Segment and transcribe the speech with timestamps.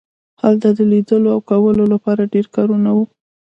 [0.41, 3.05] هلته د لیدلو او کولو لپاره ډیر کارونه وو